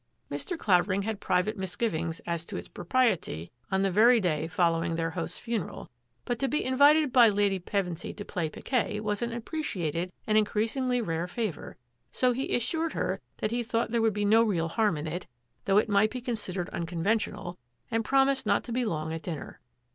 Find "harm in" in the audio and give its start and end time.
14.69-15.05